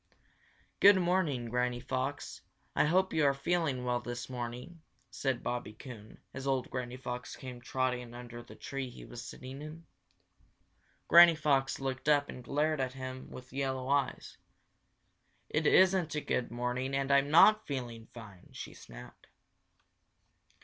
"Good 0.79 0.95
morning, 0.95 1.45
Granny 1.47 1.79
Fox. 1.79 2.41
I 2.75 2.85
hope 2.85 3.13
you 3.13 3.23
are 3.25 3.35
feeling 3.35 3.85
well 3.85 3.99
this 3.99 4.31
morning," 4.31 4.81
said 5.11 5.43
Bobby 5.43 5.73
Coon, 5.73 6.17
as 6.33 6.47
old 6.47 6.71
Granny 6.71 6.97
Fox 6.97 7.35
came 7.35 7.61
trotting 7.61 8.15
under 8.15 8.41
the 8.41 8.55
tree 8.55 8.89
he 8.89 9.05
was 9.05 9.23
sitting 9.23 9.61
in. 9.61 9.85
Granny 11.07 11.35
Fox 11.35 11.79
looked 11.79 12.09
up 12.09 12.29
and 12.29 12.43
glared 12.43 12.81
at 12.81 12.93
him 12.93 13.29
with 13.29 13.53
yellow 13.53 13.89
eyes. 13.89 14.39
"It 15.51 15.67
isn't 15.67 16.15
a 16.15 16.21
good 16.21 16.49
morning 16.49 16.95
and 16.95 17.11
I'm 17.11 17.29
not 17.29 17.67
feeling 17.67 18.07
fine!" 18.11 18.49
she 18.53 18.73
snapped. 18.73 19.27